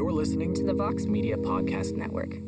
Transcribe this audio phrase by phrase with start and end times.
[0.00, 2.40] You're listening to the Vox Media Podcast Network.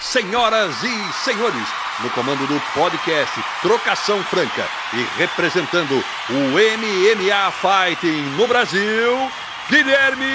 [0.00, 1.68] Senhoras e senhores,
[2.00, 5.94] no comando do podcast Trocação Franca e representando
[6.30, 9.28] o MMA Fighting no Brasil,
[9.68, 10.26] Guilherme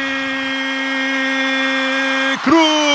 [2.43, 2.86] Cruz.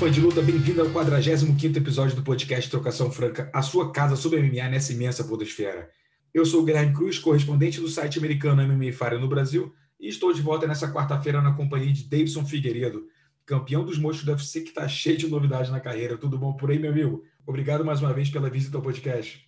[0.00, 4.40] Fã de luta, bem-vindo ao 45º episódio do podcast Trocação Franca, a sua casa sobre
[4.40, 5.90] MMA nessa imensa podosfera.
[6.32, 10.32] Eu sou o Guilherme Cruz, correspondente do site americano MMA Fire no Brasil, e estou
[10.32, 13.08] de volta nessa quarta-feira na companhia de Davidson Figueiredo,
[13.44, 16.16] campeão dos monstros do UFC que está cheio de novidades na carreira.
[16.16, 17.22] Tudo bom por aí, meu amigo?
[17.46, 19.46] Obrigado mais uma vez pela visita ao podcast.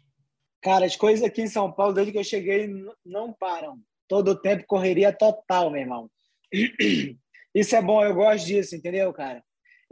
[0.61, 2.69] Cara, as coisas aqui em São Paulo, desde que eu cheguei,
[3.07, 3.79] não param.
[4.07, 6.11] Todo o tempo correria total, meu irmão.
[7.55, 9.43] Isso é bom, eu gosto disso, entendeu, cara?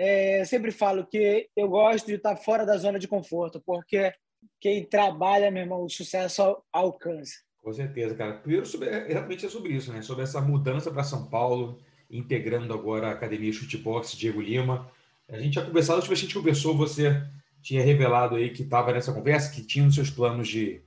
[0.02, 4.10] É, eu sempre falo que eu gosto de estar fora da zona de conforto, porque
[4.58, 7.34] quem trabalha, meu irmão, o sucesso alcança.
[7.62, 8.32] Com certeza, cara.
[8.38, 10.00] Primeiro, sobre, exatamente é sobre isso, né?
[10.00, 14.90] Sobre essa mudança para São Paulo, integrando agora a Academia Chutebox Diego Lima.
[15.28, 17.22] A gente já conversado, tipo, a gente conversou, você
[17.60, 20.80] tinha revelado aí que estava nessa conversa, que tinha nos seus planos de,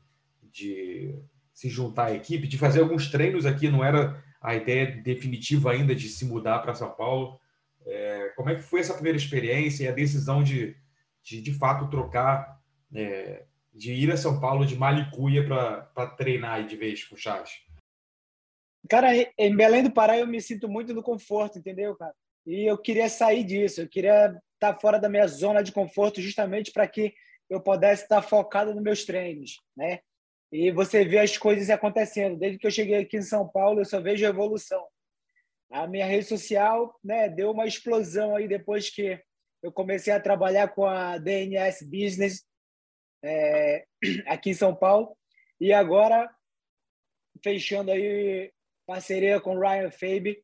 [0.51, 1.13] de
[1.53, 5.93] se juntar à equipe, de fazer alguns treinos aqui, não era a ideia definitiva ainda
[5.93, 7.39] de se mudar para São Paulo.
[8.35, 10.75] Como é que foi essa primeira experiência e a decisão de,
[11.21, 12.59] de, de fato, trocar,
[12.93, 17.51] é, de ir a São Paulo de Malicuia para treinar de vez com o Chaves?
[18.89, 22.13] Cara, em Belém do Pará eu me sinto muito no conforto, entendeu, cara?
[22.45, 26.71] E eu queria sair disso, eu queria estar fora da minha zona de conforto justamente
[26.71, 27.13] para que
[27.49, 29.99] eu pudesse estar focado nos meus treinos, né?
[30.51, 32.37] E você vê as coisas acontecendo.
[32.37, 34.85] Desde que eu cheguei aqui em São Paulo, eu só vejo evolução
[35.73, 39.19] a minha rede social né, deu uma explosão aí depois que
[39.63, 42.45] eu comecei a trabalhar com a DNS Business
[43.23, 43.83] é,
[44.27, 45.17] aqui em São Paulo.
[45.59, 46.29] E agora
[47.43, 48.51] fechando aí
[48.85, 50.43] parceria com o Ryan Fabe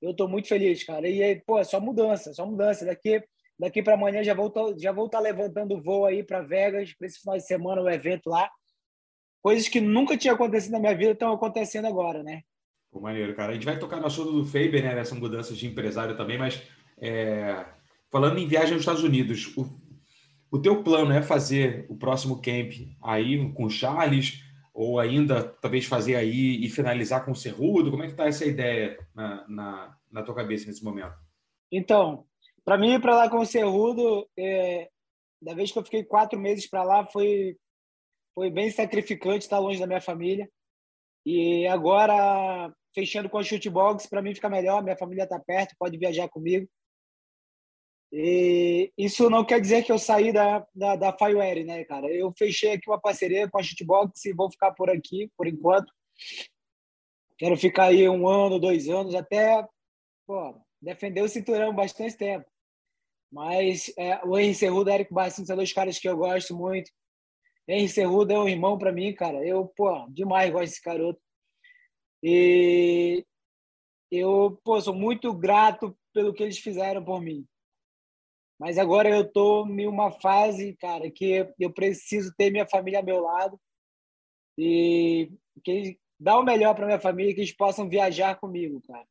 [0.00, 1.06] eu estou muito feliz cara.
[1.08, 2.86] E aí, pô é só mudança só mudança.
[2.86, 3.22] Daqui
[3.58, 7.06] daqui para amanhã já vou já vou estar tá levantando voo aí para Vegas para
[7.06, 8.50] esse final de semana o evento lá.
[9.42, 12.42] Coisas que nunca tinha acontecido na minha vida estão acontecendo agora né
[12.94, 13.50] Pô, maneiro, cara.
[13.50, 14.94] A gente vai tocar no assunto do Faber, né?
[14.94, 16.62] Nessa mudança de empresário também, mas
[16.96, 17.66] é,
[18.08, 19.66] falando em viagem aos Estados Unidos, o,
[20.48, 22.72] o teu plano é fazer o próximo camp
[23.02, 27.90] aí com o Charles, ou ainda talvez fazer aí e finalizar com o Cerrudo?
[27.90, 31.16] Como é que tá essa ideia na, na, na tua cabeça nesse momento?
[31.72, 32.24] Então,
[32.64, 34.88] para mim ir para lá com o Cerrudo, é,
[35.42, 37.56] da vez que eu fiquei quatro meses para lá, foi,
[38.36, 40.48] foi bem sacrificante estar longe da minha família.
[41.26, 45.98] E agora fechando com a Shootbox, para mim fica melhor, minha família está perto, pode
[45.98, 46.68] viajar comigo.
[48.12, 52.06] E isso não quer dizer que eu saí da, da, da Fireware, né, cara?
[52.06, 55.92] Eu fechei aqui uma parceria com a Shootbox e vou ficar por aqui, por enquanto.
[57.36, 59.66] Quero ficar aí um ano, dois anos, até
[60.24, 62.46] pô, defender o cinturão bastante tempo.
[63.32, 66.56] Mas é, o Henry Cerrudo e o Eric Barcinho são dois caras que eu gosto
[66.56, 66.88] muito.
[67.66, 69.44] Henry Cerrudo é um irmão para mim, cara.
[69.44, 71.20] Eu, pô, demais gosto desse garoto.
[72.26, 73.22] E
[74.10, 77.46] eu pô, sou muito grato pelo que eles fizeram por mim.
[78.58, 83.04] Mas agora eu estou em uma fase, cara, que eu preciso ter minha família ao
[83.04, 83.60] meu lado
[84.56, 85.30] e
[85.62, 89.04] que dá o melhor para minha família, que eles possam viajar comigo, cara.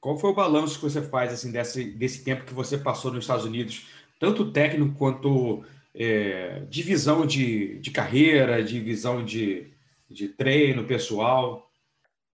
[0.00, 3.22] Qual foi o balanço que você faz assim desse, desse tempo que você passou nos
[3.22, 3.86] Estados Unidos,
[4.18, 9.72] tanto técnico quanto é, divisão de, de carreira, divisão de,
[10.10, 11.65] de treino pessoal?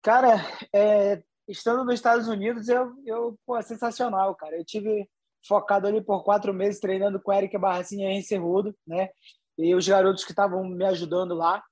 [0.01, 0.35] Cara,
[0.73, 4.57] é, estando nos Estados Unidos, eu, eu pô, é sensacional, cara.
[4.57, 5.07] Eu tive
[5.47, 9.09] focado ali por quatro meses treinando com Eric Barracinha e Cerrudo, né?
[9.57, 11.63] E os garotos que estavam me ajudando lá.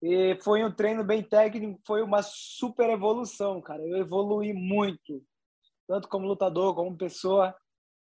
[0.00, 3.82] E foi um treino bem técnico, foi uma super evolução, cara.
[3.86, 5.22] Eu evolui muito,
[5.88, 7.54] tanto como lutador, como pessoa.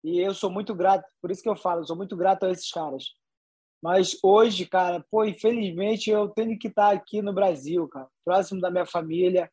[0.04, 2.52] E eu sou muito grato, por isso que eu falo, eu sou muito grato a
[2.52, 3.06] esses caras.
[3.84, 8.72] Mas hoje, cara, pô, infelizmente eu tenho que estar aqui no Brasil, cara, próximo da
[8.72, 9.52] minha família,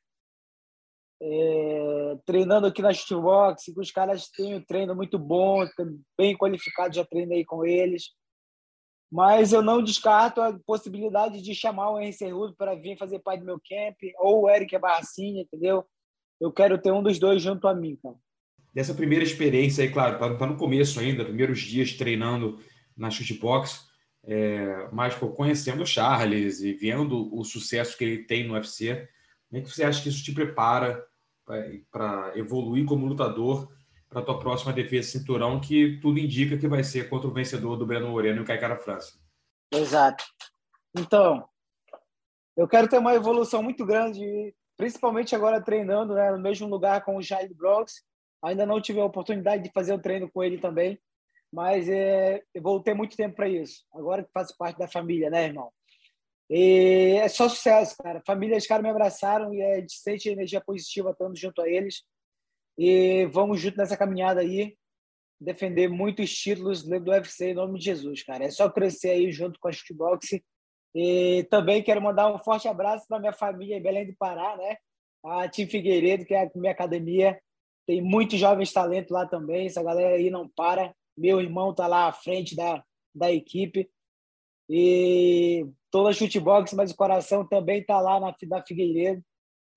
[1.21, 5.67] é, treinando aqui na shootbox, que os caras têm um treino muito bom,
[6.17, 8.11] bem qualificado, já treinei com eles.
[9.11, 13.41] Mas eu não descarto a possibilidade de chamar o Henry Cerrudo para vir fazer parte
[13.41, 15.85] do meu camp, ou o Eric Barracinha, entendeu?
[16.41, 18.15] Eu quero ter um dos dois junto a mim, cara.
[18.73, 22.61] Dessa primeira experiência aí, claro, tá, tá no começo ainda, primeiros dias treinando
[22.97, 23.90] na shootbox,
[24.25, 29.09] é, mas pô, conhecendo o Charles e vendo o sucesso que ele tem no UFC,
[29.49, 31.05] como é que você acha que isso te prepara
[31.91, 33.73] para evoluir como lutador
[34.09, 37.33] para a tua próxima defesa de cinturão, que tudo indica que vai ser contra o
[37.33, 39.19] vencedor do Breno Moreno e o Caicara França.
[39.73, 40.25] Exato.
[40.97, 41.49] Então,
[42.57, 47.17] eu quero ter uma evolução muito grande, principalmente agora treinando né, no mesmo lugar com
[47.17, 48.03] o Jair Brooks.
[48.43, 50.99] Ainda não tive a oportunidade de fazer o treino com ele também,
[51.53, 53.85] mas é, eu vou ter muito tempo para isso.
[53.93, 55.73] Agora que faço parte da família, né, irmão?
[56.49, 58.21] E é só sucesso, cara.
[58.27, 62.03] Família, os caras me abraçaram e a gente sente energia positiva estando junto a eles.
[62.77, 64.77] E vamos junto nessa caminhada aí,
[65.41, 68.45] defender muitos títulos do UFC em nome de Jesus, cara.
[68.45, 70.41] É só crescer aí junto com a Shootbox.
[70.93, 74.77] E também quero mandar um forte abraço para minha família em Belém do Pará, né?
[75.25, 77.41] A Tim Figueiredo, que é a minha academia.
[77.87, 79.67] Tem muitos jovens talentos lá também.
[79.67, 80.93] Essa galera aí não para.
[81.21, 82.83] Meu irmão tá lá à frente da,
[83.15, 83.91] da equipe.
[84.67, 89.23] E toda chutebox, mas o coração também está lá na da Figueiredo.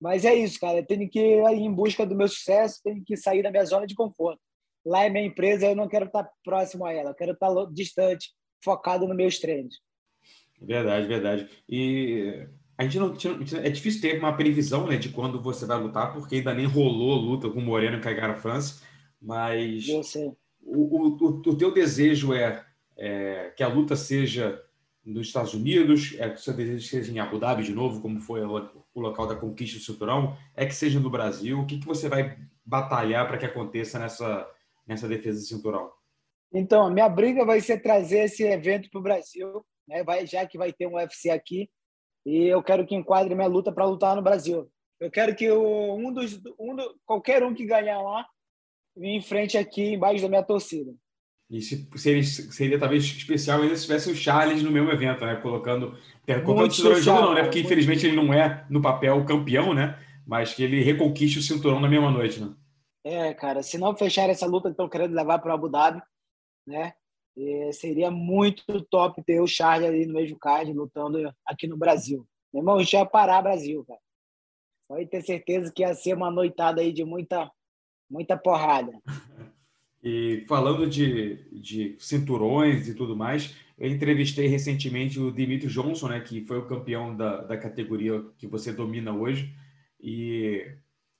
[0.00, 0.78] Mas é isso, cara.
[0.78, 3.86] Eu tenho que ir em busca do meu sucesso, tenho que sair da minha zona
[3.86, 4.40] de conforto.
[4.86, 8.30] Lá é minha empresa, eu não quero estar próximo a ela, eu quero estar distante,
[8.62, 9.80] focado nos meus treinos.
[10.60, 11.48] Verdade, verdade.
[11.68, 13.14] E a gente não
[13.62, 17.16] é difícil ter uma previsão né, de quando você vai lutar, porque ainda nem rolou
[17.16, 18.82] luta com o Moreno e Caigara França,
[19.20, 19.86] mas
[20.64, 22.64] o, o, o, teu desejo é,
[22.96, 24.62] é que a luta seja
[25.04, 28.20] nos Estados Unidos, é que o seu desejo seja em Abu Dhabi de novo, como
[28.20, 31.60] foi o local da conquista do cinturão, é que seja no Brasil.
[31.60, 34.48] O que, que você vai batalhar para que aconteça nessa,
[34.86, 35.92] nessa defesa do cinturão?
[36.52, 40.02] Então, minha briga vai ser trazer esse evento para o Brasil, né?
[40.02, 41.68] vai, já que vai ter um UFC aqui,
[42.24, 44.70] e eu quero que enquadre minha luta para lutar no Brasil.
[44.98, 48.24] Eu quero que o, um dos, um do, qualquer um que ganhar lá
[48.96, 50.94] me enfrente aqui embaixo da minha torcida.
[51.50, 55.36] E se, seria, seria talvez especial ainda se tivesse o Charles no mesmo evento, né?
[55.36, 55.96] Colocando.
[56.44, 57.42] Colocando o cinturão jogo, não, né?
[57.42, 59.98] Porque infelizmente ele não é no papel campeão, né?
[60.26, 62.54] Mas que ele reconquiste o cinturão na mesma noite, né?
[63.04, 66.02] É, cara, se não fechar essa luta que estão querendo levar para o Abu Dhabi,
[66.66, 66.94] né?
[67.36, 72.26] E seria muito top ter o Charles ali no mesmo card lutando aqui no Brasil.
[72.52, 74.00] Meu irmão, a gente ia parar Brasil, cara.
[74.88, 77.50] Pode ter certeza que ia ser uma noitada aí de muita,
[78.14, 78.92] muita porrada.
[80.02, 86.20] E falando de, de cinturões e tudo mais, eu entrevistei recentemente o Dimitri Johnson, né,
[86.20, 89.52] que foi o campeão da, da categoria que você domina hoje.
[90.00, 90.64] E,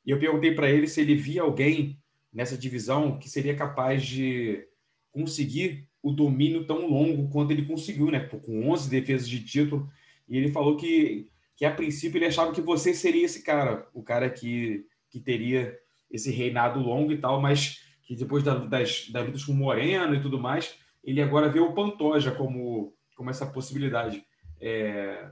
[0.07, 1.99] e eu perguntei para ele se ele via alguém
[2.33, 4.65] nessa divisão que seria capaz de
[5.11, 9.91] conseguir o domínio tão longo quanto ele conseguiu, né, com 11 defesas de título.
[10.29, 14.03] E ele falou que, que a princípio ele achava que você seria esse cara, o
[14.03, 15.77] cara que, que teria
[16.11, 20.15] esse reinado longo e tal, mas que depois da, das, das lutas com o Moreno
[20.15, 24.25] e tudo mais, ele agora vê o Pantoja como, como essa possibilidade.
[24.61, 25.31] É...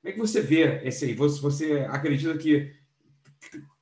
[0.00, 1.14] Como é que você vê esse aí?
[1.14, 2.72] Você, você acredita que.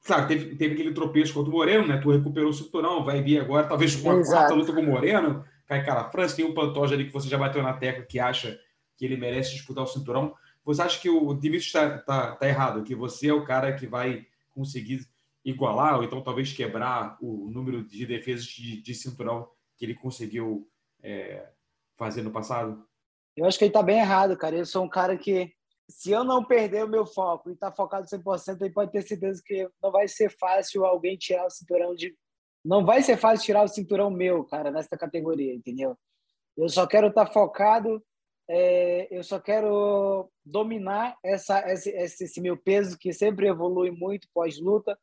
[0.05, 1.99] Claro, teve, teve aquele tropeço contra o Moreno, né?
[1.99, 4.31] Tu recuperou o cinturão, vai vir agora, talvez uma Exato.
[4.31, 5.45] quarta luta com o Moreno.
[5.67, 8.59] Cai cara, França, tem o Pantoja ali que você já bateu na tecla que acha
[8.97, 10.35] que ele merece disputar o cinturão.
[10.65, 12.85] Você acha que o Dimitri está tá, tá errado?
[12.85, 15.07] Que você é o cara que vai conseguir
[15.45, 20.69] igualar, ou então talvez quebrar o número de defesas de, de cinturão que ele conseguiu
[21.03, 21.51] é,
[21.97, 22.87] fazer no passado?
[23.37, 24.57] Eu acho que ele está bem errado, cara.
[24.57, 25.53] Eu sou um cara que,
[25.89, 29.43] se eu não perder o meu foco e tá focado 100%, ele pode ter certeza
[29.45, 32.17] que não vai ser fácil alguém tirar o cinturão de.
[32.65, 35.99] Não vai ser fácil tirar o cinturão meu, cara, nessa categoria, entendeu?
[36.57, 38.03] Eu só quero estar tá focado,
[38.49, 44.99] é, eu só quero dominar essa, esse, esse meu peso, que sempre evolui muito pós-luta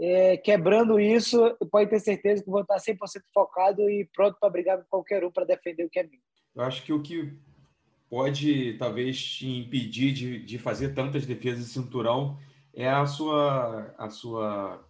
[0.00, 2.96] é, quebrando isso, pode ter certeza que vou estar 100%
[3.32, 6.20] focado e pronto para brigar com qualquer um para defender o que é meu.
[6.56, 7.32] Eu acho que o que
[8.08, 12.38] pode talvez te impedir de, de fazer tantas defesas de cinturão
[12.72, 14.84] é a sua, a sua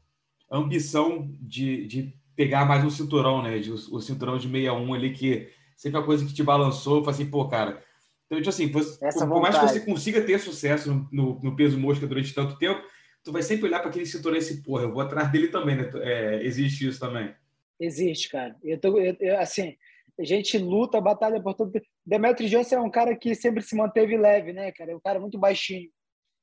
[0.51, 3.59] ambição de, de pegar mais um cinturão, né?
[3.59, 7.05] De, o, cinturão de 61 ali, que sempre é uma coisa que te balançou, eu
[7.05, 7.83] falei assim, pô, cara.
[8.27, 11.79] Então, tipo assim, você, por, mais que você consiga ter sucesso no, no, no peso
[11.79, 12.83] mosca durante tanto tempo,
[13.25, 15.77] tu vai sempre olhar para aquele cinturão e esse, porra, eu vou atrás dele também,
[15.77, 15.91] né?
[16.03, 17.35] É, existe isso também.
[17.81, 18.55] Existe, cara.
[18.63, 19.77] Eu tô, eu, eu, assim,
[20.21, 21.81] a gente luta, batalha por tudo.
[22.07, 24.93] Demetri Johnson é um cara que sempre se manteve leve, né, cara?
[24.93, 25.91] É um cara muito baixinho.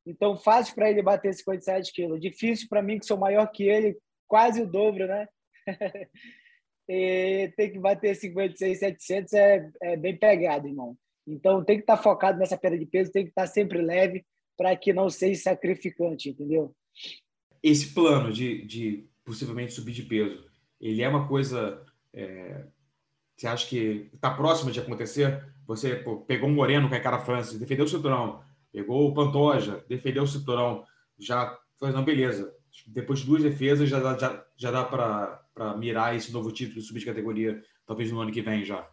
[0.06, 2.20] Então, fácil para ele bater 57 quilos.
[2.20, 3.96] Difícil para mim, que sou maior que ele,
[4.28, 5.28] quase o dobro, né?
[6.90, 10.98] e ter que bater 56, 700 é, é bem pegado, irmão.
[11.28, 13.80] Então, tem que estar tá focado nessa perda de peso, tem que estar tá sempre
[13.80, 14.26] leve
[14.62, 16.72] para que não seja sacrificante, entendeu?
[17.64, 20.46] Esse plano de, de possivelmente subir de peso,
[20.80, 21.84] ele é uma coisa.
[22.14, 22.66] É,
[23.36, 25.44] você acha que está próximo de acontecer?
[25.66, 29.84] Você pô, pegou um Moreno com a cara Francis, defendeu o cinturão, pegou o Pantoja,
[29.90, 30.86] defendeu o cinturão,
[31.18, 32.56] já foi, não, beleza.
[32.86, 36.86] depois de duas defesas já dá, já, já dá para mirar esse novo título de
[36.86, 38.88] subir de categoria, talvez no ano que vem já.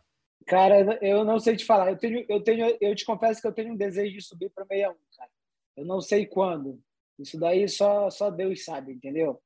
[0.47, 1.91] Cara, eu não sei te falar.
[1.91, 4.65] Eu tenho, eu tenho, eu te confesso que eu tenho um desejo de subir para
[4.65, 5.31] 61, cara.
[5.79, 6.81] Eu não sei quando.
[7.19, 9.41] Isso daí só só Deus sabe, entendeu?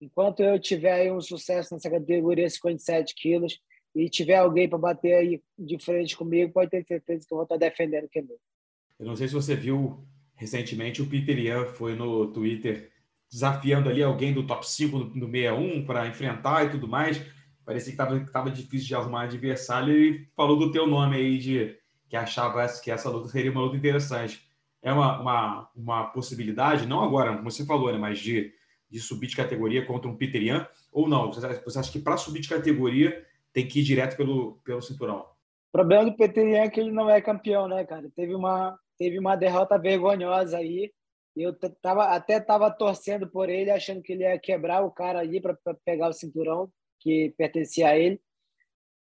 [0.00, 3.60] Enquanto eu tiver aí um sucesso nessa categoria 57 quilos
[3.94, 7.44] e tiver alguém para bater aí de frente comigo, pode ter certeza que eu vou
[7.44, 8.38] estar defendendo o que é meu.
[8.98, 12.90] Eu não sei se você viu recentemente o Peter Ian foi no Twitter
[13.30, 17.20] desafiando ali alguém do top 5 do 61 para enfrentar e tudo mais.
[17.64, 21.76] Parecia que estava tava difícil de arrumar adversário e falou do teu nome aí de
[22.08, 24.45] que achava que essa luta seria uma luta interessante.
[24.86, 28.52] É uma, uma, uma possibilidade, não agora, como você falou, né, mas de,
[28.88, 31.32] de subir de categoria contra um Peter Ian, ou não?
[31.32, 35.20] Você, você acha que para subir de categoria tem que ir direto pelo, pelo cinturão?
[35.20, 38.08] O problema do Peter Ian é que ele não é campeão, né, cara?
[38.14, 40.92] Teve uma, teve uma derrota vergonhosa aí
[41.36, 45.40] eu tava, até estava torcendo por ele, achando que ele ia quebrar o cara ali
[45.40, 48.20] para pegar o cinturão que pertencia a ele.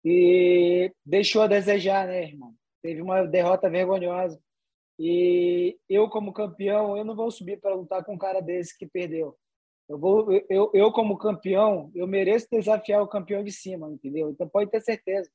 [0.03, 2.53] E deixou a desejar, né, irmão?
[2.81, 4.39] Teve uma derrota vergonhosa.
[4.99, 8.85] E eu, como campeão, eu não vou subir para lutar com um cara desse que
[8.85, 9.33] perdeu.
[9.87, 14.29] Eu, vou, eu, eu, como campeão, eu mereço desafiar o campeão de cima, entendeu?
[14.29, 15.31] Então pode ter certeza.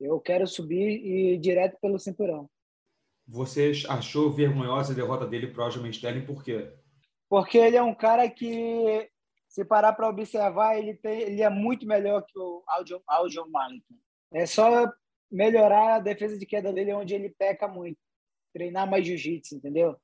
[0.00, 2.48] Eu quero subir e ir direto pelo cinturão.
[3.28, 6.72] Você achou vergonhosa a derrota dele para o Aljamain Sterling por quê?
[7.28, 9.08] Porque ele é um cara que,
[9.46, 12.64] se parar para observar, ele, tem, ele é muito melhor que o
[13.06, 13.84] Aljon Malik.
[14.32, 14.90] É só
[15.30, 17.98] melhorar a defesa de queda dele onde ele peca muito.
[18.52, 19.96] Treinar mais jiu-jitsu, entendeu?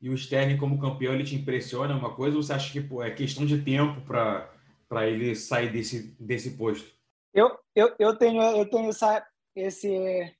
[0.00, 3.02] E o Sterling, como campeão, ele te impressiona uma coisa ou você acha que pô,
[3.02, 6.92] é questão de tempo para ele sair desse, desse posto?
[7.32, 9.90] Eu, eu, eu tenho, eu tenho essa, esse,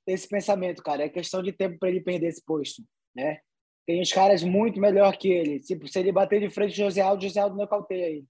[0.05, 1.03] esse pensamento, cara.
[1.03, 2.83] É questão de tempo para ele perder esse posto,
[3.15, 3.39] né?
[3.85, 5.59] Tem uns caras muito melhor que ele.
[5.59, 8.25] Tipo, se ele bater de frente o José Aldo, José Aldo nocauteia aí.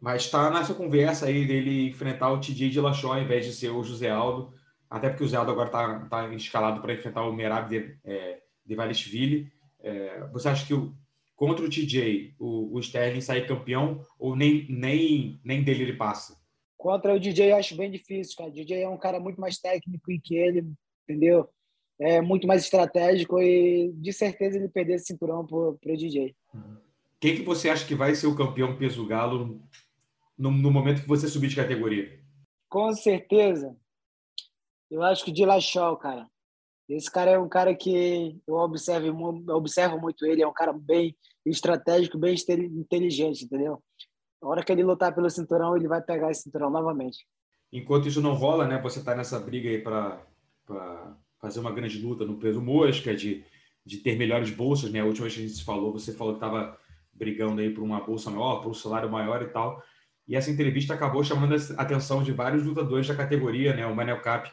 [0.00, 3.70] Mas está nessa conversa aí dele enfrentar o TJ de Lachó ao invés de ser
[3.70, 4.54] o José Aldo.
[4.88, 8.40] Até porque o José Aldo agora está tá escalado para enfrentar o Merab de, é,
[8.76, 9.52] de.
[9.82, 10.94] É, você acha que o,
[11.34, 16.38] contra o TJ o, o Sterling sair campeão ou nem, nem, nem dele ele passa?
[16.76, 18.50] Contra o DJ eu acho bem difícil, cara.
[18.50, 20.66] O DJ é um cara muito mais técnico que ele,
[21.04, 21.48] entendeu?
[21.98, 26.34] É muito mais estratégico e de certeza ele perder esse cinturão pro, pro DJ.
[27.20, 29.60] Quem que você acha que vai ser o campeão peso galo
[30.38, 32.18] no, no momento que você subir de categoria?
[32.70, 33.76] Com certeza.
[34.90, 36.26] Eu acho que o Dilachol, cara.
[36.90, 41.16] Esse cara é um cara que eu observo, observo muito ele, é um cara bem
[41.46, 43.80] estratégico, bem inteligente, entendeu?
[44.42, 47.24] A hora que ele lutar pelo cinturão, ele vai pegar esse cinturão novamente.
[47.72, 48.80] Enquanto isso não rola, né?
[48.82, 50.20] Você está nessa briga aí para
[51.38, 53.44] fazer uma grande luta no peso mosca, de,
[53.86, 55.00] de ter melhores bolsas, né?
[55.00, 56.76] A última vez que a gente se falou, você falou que estava
[57.12, 59.80] brigando aí por uma bolsa maior, por um salário maior e tal.
[60.26, 63.86] E essa entrevista acabou chamando a atenção de vários lutadores da categoria, né?
[63.86, 64.50] O Manel Cap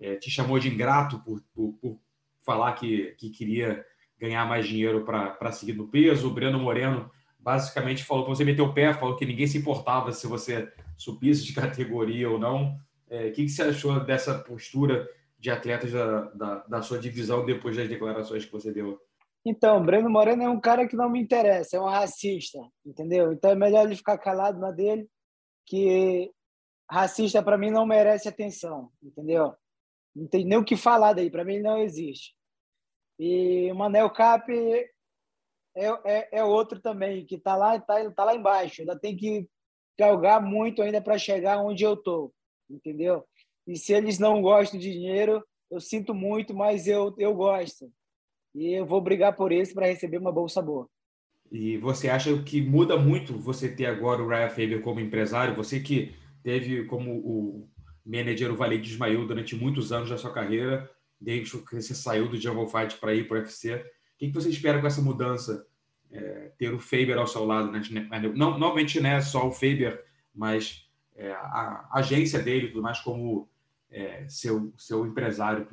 [0.00, 2.00] é, te chamou de ingrato por, por, por
[2.44, 3.84] falar que, que queria
[4.18, 6.28] ganhar mais dinheiro para seguir no peso.
[6.28, 10.12] O Breno Moreno basicamente falou para você meter o pé, falou que ninguém se importava
[10.12, 12.76] se você subisse de categoria ou não.
[13.08, 17.46] É, o que, que você achou dessa postura de atletas da, da, da, sua divisão
[17.46, 18.98] depois das declarações que você deu?
[19.46, 23.32] Então, Breno Moreno é um cara que não me interessa, é um racista, entendeu?
[23.32, 25.08] Então é melhor ele ficar calado na dele,
[25.64, 26.30] que
[26.90, 29.54] racista para mim não merece atenção, entendeu?
[30.18, 32.34] Não tem nem o que falar daí, para mim não existe.
[33.18, 34.90] E o Manel Cap é,
[35.76, 38.80] é, é outro também, que está lá, tá, tá lá embaixo.
[38.80, 39.48] Ainda tem que
[39.98, 42.32] galgar muito ainda para chegar onde eu estou,
[42.68, 43.24] entendeu?
[43.66, 47.90] E se eles não gostam de dinheiro, eu sinto muito, mas eu, eu gosto.
[48.54, 50.88] E eu vou brigar por isso para receber uma bolsa boa.
[51.50, 55.54] E você acha que muda muito você ter agora o Ryan Faber como empresário?
[55.54, 57.68] Você que teve como o
[58.08, 62.28] manager o Valet de Ismael durante muitos anos da sua carreira, desde que você saiu
[62.28, 63.74] do Jungle Fight para ir para o UFC.
[63.74, 63.84] O
[64.18, 65.66] que você espera com essa mudança?
[66.10, 67.82] É, ter o Faber ao seu lado, né?
[68.34, 70.02] Não, normalmente não é só o Faber,
[70.34, 73.46] mas é, a, agência dele, tudo mais como
[73.90, 75.68] é, seu, seu empresário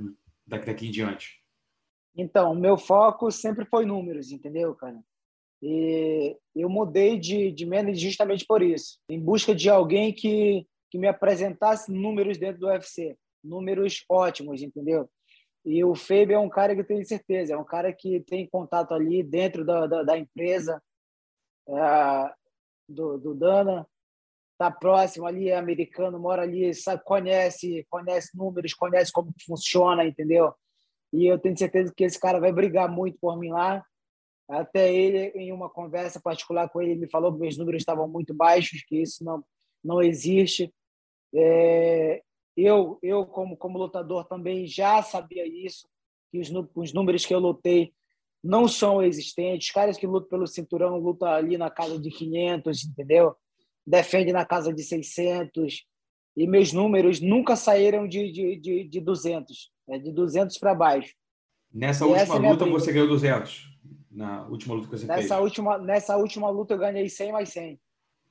[0.45, 1.41] daqui, daqui em diante.
[2.17, 4.99] Então, o meu foco sempre foi números, entendeu, cara?
[5.61, 10.97] E eu mudei de, de manager justamente por isso, em busca de alguém que, que
[10.97, 15.09] me apresentasse números dentro do UFC, números ótimos, entendeu?
[15.65, 18.47] E o Faber é um cara que eu tenho certeza, é um cara que tem
[18.47, 20.81] contato ali dentro da, da, da empresa
[21.67, 22.33] é,
[22.87, 23.85] do, do Dana,
[24.53, 30.53] está próximo ali, é americano, mora ali, sabe, conhece, conhece números, conhece como funciona, entendeu?
[31.11, 33.83] E eu tenho certeza que esse cara vai brigar muito por mim lá.
[34.47, 38.07] Até ele, em uma conversa particular com ele, ele me falou que meus números estavam
[38.07, 39.43] muito baixos, que isso não,
[39.83, 40.73] não existe.
[41.35, 42.21] É,
[42.55, 45.87] eu, eu como, como lutador, também já sabia isso,
[46.31, 47.93] que os, os números que eu lutei
[48.43, 49.67] não são existentes.
[49.67, 53.35] Os caras que lutam pelo cinturão lutam ali na casa de 500, entendeu?
[53.85, 55.85] Defende na casa de 600.
[56.37, 59.97] E meus números nunca saíram de, de, de, de 200, né?
[59.97, 61.13] de 200 para baixo.
[61.73, 63.75] Nessa e última é luta você ganhou 200?
[64.11, 65.41] Na última luta que você nessa fez?
[65.41, 67.79] Última, nessa última luta eu ganhei 100 mais 100.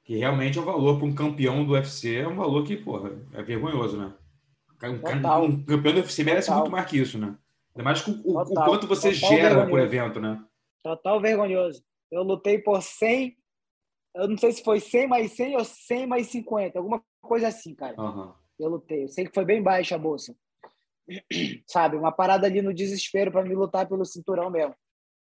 [0.05, 3.11] Que realmente é um valor para um campeão do UFC, é um valor que, porra,
[3.33, 4.13] é vergonhoso, né?
[4.83, 5.45] Um, Total.
[5.45, 6.61] um campeão do UFC merece Total.
[6.61, 7.35] muito mais que isso, né?
[7.75, 9.71] Ainda mais com o, o quanto você Total gera vergonhoso.
[9.71, 10.45] por evento, né?
[10.83, 11.83] Total vergonhoso.
[12.13, 13.37] Eu lutei por 100,
[14.15, 17.75] eu não sei se foi 100 mais 100 ou 100 mais 50, alguma coisa assim,
[17.75, 18.01] cara.
[18.01, 18.33] Uhum.
[18.59, 19.05] Eu lutei.
[19.05, 20.37] Eu sei que foi bem baixa a bolsa.
[21.67, 24.75] Sabe, uma parada ali no desespero para me lutar pelo cinturão mesmo.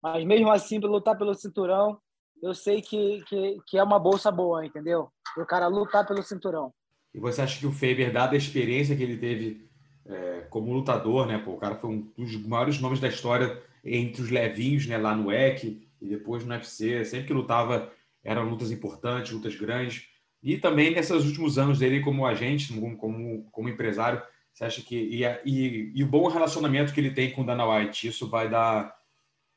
[0.02, 2.00] Mas mesmo assim, para lutar pelo cinturão,
[2.42, 5.10] eu sei que, que, que é uma bolsa boa, entendeu?
[5.38, 6.74] O cara lutar pelo cinturão.
[7.14, 9.68] E você acha que o Faber, dada a experiência que ele teve
[10.06, 11.38] é, como lutador, né?
[11.38, 14.98] Pô, o cara foi um dos maiores nomes da história entre os levinhos, né?
[14.98, 15.64] Lá no EC
[16.02, 17.04] e depois no UFC.
[17.06, 17.92] Sempre que lutava,
[18.24, 20.08] eram lutas importantes, lutas grandes.
[20.42, 24.22] E também nesses últimos anos dele como agente, como, como, como empresário,
[24.54, 27.68] você acha que e, e, e, o bom relacionamento que ele tem com o Dana
[27.68, 28.96] White, isso vai dar,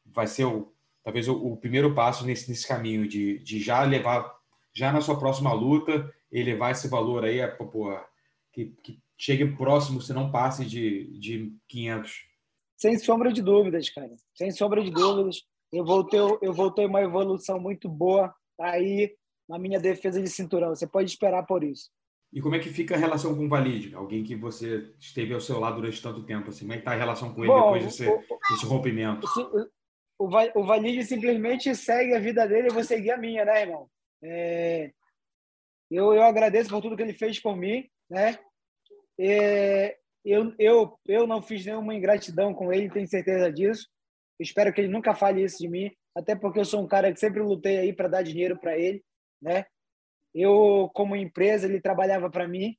[0.04, 0.72] vai ser o,
[1.02, 4.32] talvez o, o primeiro passo nesse, nesse caminho de, de já levar,
[4.72, 7.96] já na sua próxima luta, elevar esse valor aí, pô,
[8.52, 12.26] que, que chegue próximo, se não passe de, de 500.
[12.76, 14.10] Sem sombra de dúvidas, cara.
[14.34, 15.42] Sem sombra de dúvidas.
[15.70, 19.14] Eu voltei, eu voltei uma evolução muito boa aí
[19.48, 20.70] na minha defesa de cinturão.
[20.70, 21.90] Você pode esperar por isso.
[22.32, 23.94] E como é que fica a relação com o Valide?
[23.94, 26.48] Alguém que você esteve ao seu lado durante tanto tempo.
[26.48, 26.60] Assim.
[26.60, 29.26] Como é que está a relação com ele Bom, depois desse, o, desse rompimento?
[30.22, 33.90] O, Valide simplesmente segue a vida dele e vou seguir a minha, né, irmão?
[34.22, 34.92] É,
[35.90, 38.38] eu, eu agradeço por tudo que ele fez por mim, né?
[39.18, 43.88] É, eu, eu, eu não fiz nenhuma ingratidão com ele, tenho certeza disso.
[44.38, 47.18] Espero que ele nunca fale isso de mim, até porque eu sou um cara que
[47.18, 49.02] sempre lutei aí para dar dinheiro para ele,
[49.40, 49.64] né?
[50.34, 52.76] Eu, como empresa, ele trabalhava para mim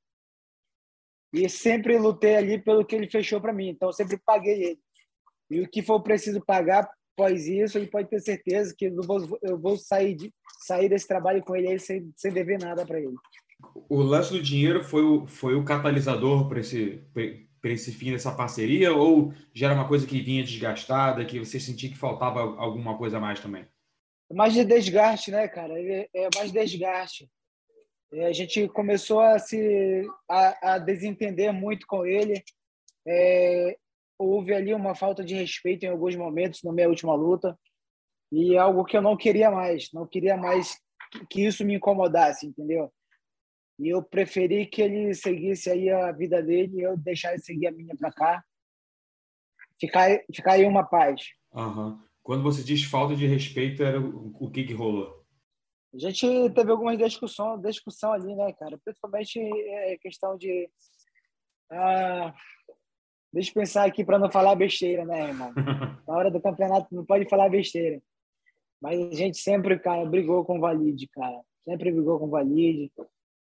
[1.33, 3.69] e sempre lutei ali pelo que ele fechou para mim.
[3.69, 4.79] Então, sempre paguei ele.
[5.49, 6.87] E o que for preciso pagar
[7.21, 10.33] após isso, ele pode ter certeza que eu vou, eu vou sair, de,
[10.65, 13.13] sair desse trabalho com ele sem, sem dever nada para ele.
[13.87, 17.03] O lance do dinheiro foi o, foi o catalisador para esse,
[17.63, 21.89] esse fim dessa parceria ou já era uma coisa que vinha desgastada, que você sentia
[21.89, 23.67] que faltava alguma coisa a mais também?
[24.33, 25.79] Mais de desgaste, né, cara?
[25.79, 27.29] É, é mais desgaste.
[28.13, 32.43] É, a gente começou a se a, a desentender muito com ele.
[33.05, 33.77] É,
[34.21, 37.57] houve ali uma falta de respeito em alguns momentos na minha última luta
[38.31, 40.79] e é algo que eu não queria mais, não queria mais
[41.29, 42.91] que isso me incomodasse, entendeu?
[43.79, 47.67] E eu preferi que ele seguisse aí a vida dele e eu deixar ele seguir
[47.67, 48.43] a minha para cá,
[49.79, 51.23] ficar ficar aí uma paz.
[51.51, 51.99] Uhum.
[52.23, 55.25] Quando você diz falta de respeito, era o, o que que rolou?
[55.93, 58.79] A gente teve algumas discussões, discussão ali, né, cara?
[58.85, 60.69] Principalmente é, questão de
[61.71, 62.33] ah,
[63.33, 65.53] Deixa eu pensar aqui para não falar besteira, né, irmão?
[66.07, 68.01] Na hora do campeonato não pode falar besteira.
[68.81, 71.41] Mas a gente sempre, cara, brigou com o Valide, cara.
[71.63, 72.91] Sempre brigou com o Valide.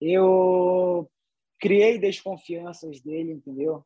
[0.00, 1.10] Eu
[1.58, 3.84] criei desconfianças dele, entendeu?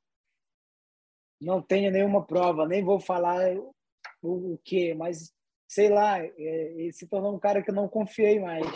[1.40, 5.32] Não tenho nenhuma prova, nem vou falar o, o que, mas
[5.68, 8.66] sei lá, é, ele se tornou um cara que eu não confiei mais.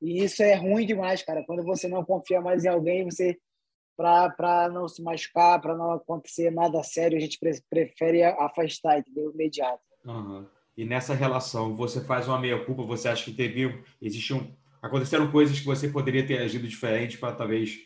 [0.00, 1.44] E isso é ruim demais, cara.
[1.44, 3.38] Quando você não confia mais em alguém, você
[4.00, 9.30] para não se machucar, para não acontecer nada sério, a gente prefere afastar, entendeu?
[9.32, 9.82] Imediato.
[10.04, 10.46] Uhum.
[10.76, 15.66] E nessa relação, você faz uma meia-culpa, você acha que teve, existiam, aconteceram coisas que
[15.66, 17.78] você poderia ter agido diferente para talvez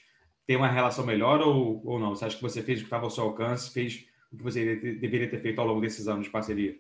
[0.47, 2.15] ter uma relação melhor ou, ou não?
[2.15, 4.77] Você acha que você fez o que estava ao seu alcance, fez o que você
[4.77, 6.79] deveria ter feito ao longo desses anos de parceria?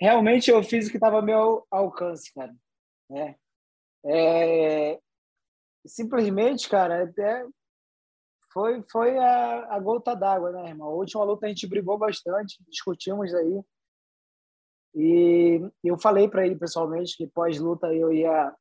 [0.00, 2.54] Realmente eu fiz o que estava ao meu alcance, cara.
[3.12, 3.34] É.
[4.04, 4.98] É...
[5.86, 7.06] Simplesmente, cara, é
[8.56, 10.88] foi, foi a, a gota d'água, né, irmão?
[10.88, 13.60] A última luta a gente brigou bastante, discutimos aí.
[14.94, 18.56] E eu falei para ele pessoalmente que pós-luta eu ia,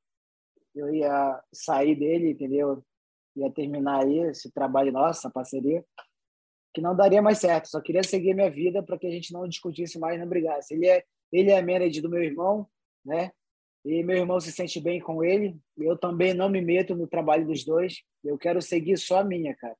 [0.75, 2.83] eu ia sair dele, entendeu?
[3.37, 5.81] Ia terminar aí esse trabalho nosso, essa parceria,
[6.73, 7.69] que não daria mais certo.
[7.69, 10.73] Só queria seguir minha vida para que a gente não discutisse mais, não brigasse.
[10.73, 12.67] Ele é, ele é manager do meu irmão,
[13.05, 13.31] né?
[13.85, 15.57] E meu irmão se sente bem com ele.
[15.77, 18.03] Eu também não me meto no trabalho dos dois.
[18.21, 19.77] Eu quero seguir só a minha, cara.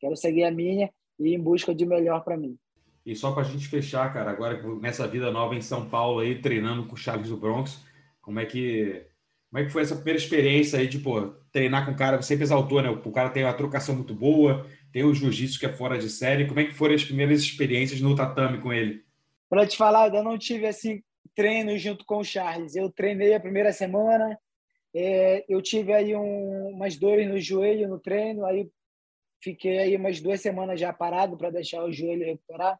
[0.00, 2.56] Quero seguir a minha e ir em busca de melhor para mim.
[3.04, 6.40] E só para a gente fechar, cara, agora nessa vida nova em São Paulo aí,
[6.40, 7.84] treinando com o Charles do Bronx,
[8.20, 9.06] como é que
[9.50, 12.16] como é que foi essa primeira experiência aí de pô, treinar com o cara?
[12.16, 12.88] Você sempre exaltou, né?
[12.88, 16.46] O cara tem uma trocação muito boa, tem o jiu-jitsu que é fora de série.
[16.46, 19.02] Como é que foram as primeiras experiências no tatame com ele?
[19.48, 21.02] Para te falar, eu não tive assim
[21.34, 22.76] treino junto com o Charles.
[22.76, 24.38] Eu treinei a primeira semana,
[24.94, 28.70] é, eu tive aí um, umas dores no joelho no treino, aí
[29.42, 32.78] fiquei aí umas duas semanas já parado para deixar o joelho recuperar.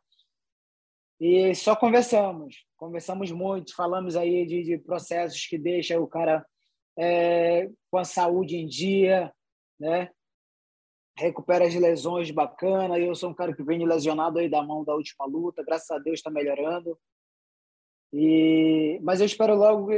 [1.20, 6.46] E só conversamos, conversamos muito, falamos aí de, de processos que deixam o cara
[6.98, 9.32] é, com a saúde em dia,
[9.78, 10.10] né?
[11.16, 12.98] Recupera as lesões bacana.
[12.98, 15.98] Eu sou um cara que vem lesionado aí da mão da última luta, graças a
[15.98, 16.98] Deus está melhorando.
[18.12, 19.92] E mas eu espero logo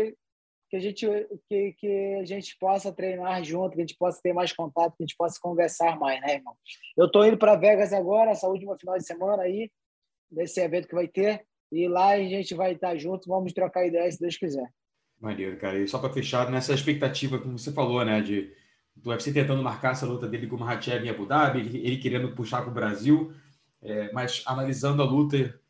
[0.73, 1.07] que a gente
[1.51, 5.03] que, que a gente possa treinar junto, que a gente possa ter mais contato, que
[5.03, 6.57] a gente possa conversar mais, né, irmão?
[6.97, 9.71] Eu tô indo para Vegas agora, essa última final de semana aí,
[10.31, 14.15] desse evento que vai ter, e lá a gente vai estar junto, vamos trocar ideias
[14.15, 14.67] se Deus quiser.
[15.21, 15.79] Maneiro, cara.
[15.79, 18.51] E só para fechar, nessa expectativa, como você falou, né, de
[18.97, 21.97] do UFC tentando marcar essa luta dele com o Mahachev em Abu Dhabi, ele, ele
[21.99, 23.31] querendo puxar para o Brasil,
[23.83, 25.61] é, mas analisando a luta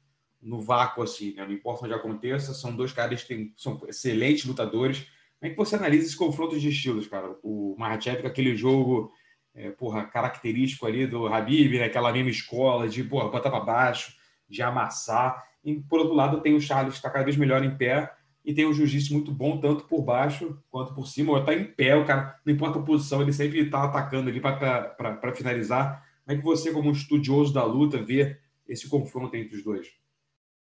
[0.42, 4.44] no vácuo, assim, né, não importa onde aconteça, são dois caras que têm, são excelentes
[4.44, 5.06] lutadores.
[5.38, 7.36] Como é que você analisa esse confronto de estilos, cara?
[7.42, 9.12] O Mahachev com aquele jogo,
[9.54, 14.14] é, porra, característico ali do Habib, né, aquela mesma escola de, porra, botar para baixo,
[14.48, 15.42] de amassar.
[15.64, 18.12] E, por outro lado, tem o Charles que está cada vez melhor em pé,
[18.44, 21.38] e tem um jiu-jitsu muito bom, tanto por baixo quanto por cima.
[21.38, 25.32] Está em pé, o cara, não importa a posição, ele sempre está atacando ali para
[25.34, 26.04] finalizar.
[26.24, 30.01] Como é que você, como um estudioso da luta, vê esse confronto entre os dois?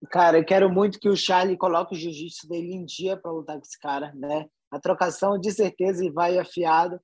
[0.07, 3.57] Cara, eu quero muito que o Charlie coloque o jiu-jitsu dele em dia para lutar
[3.57, 4.45] com esse cara, né?
[4.71, 6.99] A trocação, de certeza, vai afiado.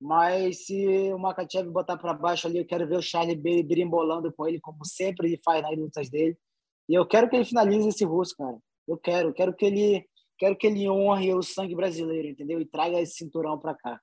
[0.00, 4.46] Mas se o Makachev botar para baixo ali, eu quero ver o Charlie brimbolando com
[4.46, 6.38] ele, como sempre ele faz nas lutas dele.
[6.88, 8.56] E eu quero que ele finalize esse russo, cara.
[8.86, 10.06] Eu quero, quero que ele,
[10.38, 12.60] quero que ele honre o sangue brasileiro, entendeu?
[12.60, 14.00] E traga esse cinturão para cá.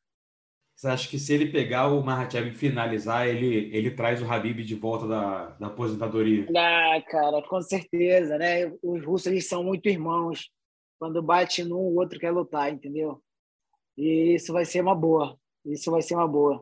[0.76, 4.60] Você acha que se ele pegar o Mahachev e finalizar, ele, ele traz o Habib
[4.62, 6.46] de volta da, da aposentadoria?
[6.56, 8.66] Ah, cara, com certeza, né?
[8.84, 10.50] Os russos eles são muito irmãos.
[11.00, 13.22] Quando bate num, o outro quer lutar, entendeu?
[13.98, 15.38] E isso vai ser uma boa.
[15.66, 16.62] Isso vai ser uma boa.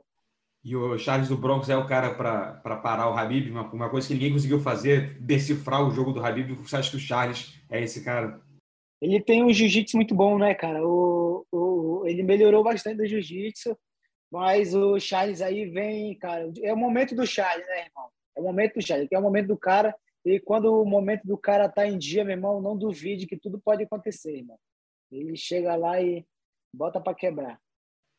[0.64, 4.08] E o Charles do Bronx é o cara para parar o Habib, uma, uma, coisa
[4.08, 6.54] que ninguém conseguiu fazer, decifrar o jogo do Habib.
[6.54, 8.40] Você acha que o Charles é esse cara?
[9.02, 10.82] Ele tem um jiu-jitsu muito bom, né, cara?
[10.88, 13.76] O, o, ele melhorou bastante do jiu-jitsu,
[14.34, 16.52] mas o Charles aí vem, cara.
[16.64, 18.10] É o momento do Charles, né, irmão?
[18.36, 19.96] É o momento do Charles, que é o momento do cara.
[20.26, 23.62] E quando o momento do cara tá em dia, meu irmão, não duvide que tudo
[23.64, 24.58] pode acontecer, irmão.
[25.12, 26.26] Ele chega lá e
[26.76, 27.60] bota para quebrar.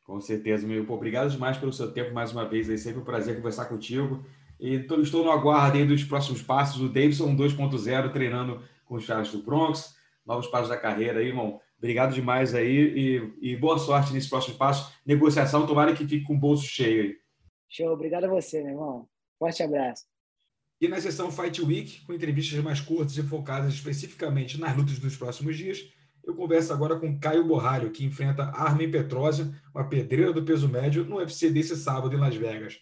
[0.04, 0.88] Com certeza, meu.
[0.88, 2.70] obrigado demais pelo seu tempo mais uma vez.
[2.70, 4.24] É sempre um prazer conversar contigo.
[4.60, 6.80] E tô, estou no aguardo aí dos próximos passos.
[6.80, 9.96] O Davidson 2.0 treinando com o Charles do Bronx.
[10.24, 11.60] Novos passos da carreira aí, irmão.
[11.84, 14.90] Obrigado demais aí e, e boa sorte nesse próximo passo.
[15.04, 17.16] Negociação, tomara que fique com o bolso cheio aí.
[17.68, 19.06] Show, obrigado a você, meu irmão.
[19.38, 20.06] Forte abraço.
[20.80, 25.14] E na sessão Fight Week, com entrevistas mais curtas e focadas especificamente nas lutas dos
[25.14, 25.92] próximos dias,
[26.24, 31.04] eu converso agora com Caio Borralho, que enfrenta Armin Petrosio, uma pedreira do peso médio,
[31.04, 32.78] no UFC desse sábado em Las Vegas.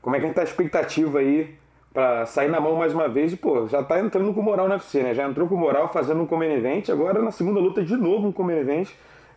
[0.00, 1.58] Como é que está a expectativa aí
[1.94, 3.32] para sair na mão mais uma vez?
[3.32, 5.14] E, pô, já está entrando com moral no UFC, né?
[5.14, 8.32] Já entrou com moral fazendo um Common Event, agora na segunda luta de novo um
[8.32, 8.90] Common Event.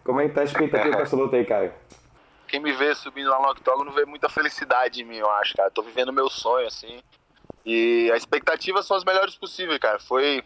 [0.03, 1.71] Como é que está a expectativa para essa luta aí, Caio?
[2.47, 5.69] Quem me vê subindo lá no octógono vê muita felicidade em mim, eu acho, cara.
[5.69, 6.99] Tô vivendo meu sonho, assim.
[7.63, 9.99] E a expectativa são as melhores possíveis, cara.
[9.99, 10.43] Foi.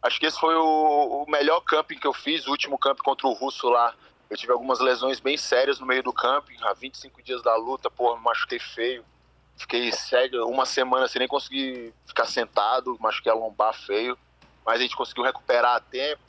[0.00, 3.26] Acho que esse foi o, o melhor camping que eu fiz, o último camping contra
[3.26, 3.92] o Russo lá.
[4.30, 7.90] Eu tive algumas lesões bem sérias no meio do camping, há 25 dias da luta,
[7.90, 9.04] porra, me machuquei feio.
[9.56, 14.16] Fiquei cego uma semana sem nem conseguir ficar sentado, machuquei a lombar feio.
[14.64, 16.20] Mas a gente conseguiu recuperar a tempo.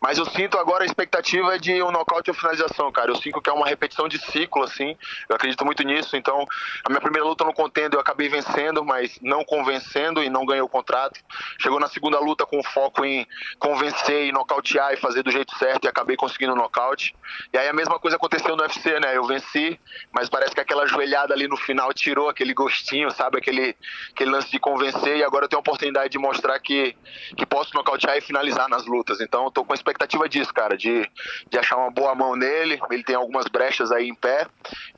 [0.00, 3.10] Mas eu sinto agora a expectativa de um nocaute ou finalização, cara.
[3.10, 4.96] Eu sinto que é uma repetição de ciclo, assim.
[5.28, 6.16] Eu acredito muito nisso.
[6.16, 6.46] Então,
[6.84, 10.62] a minha primeira luta no contendo eu acabei vencendo, mas não convencendo e não ganhei
[10.62, 11.20] o contrato.
[11.60, 13.26] Chegou na segunda luta com foco em
[13.58, 17.14] convencer e nocautear e fazer do jeito certo e acabei conseguindo o nocaute.
[17.52, 19.16] E aí a mesma coisa aconteceu no UFC, né?
[19.16, 19.78] Eu venci,
[20.12, 23.38] mas parece que aquela joelhada ali no final tirou aquele gostinho, sabe?
[23.38, 23.76] Aquele,
[24.12, 25.18] aquele lance de convencer.
[25.18, 26.96] E agora eu tenho a oportunidade de mostrar que,
[27.36, 29.20] que posso nocautear e finalizar nas lutas.
[29.20, 31.08] Então, eu tô com a expectativa disso, cara, de,
[31.48, 32.78] de achar uma boa mão nele.
[32.90, 34.46] Ele tem algumas brechas aí em pé.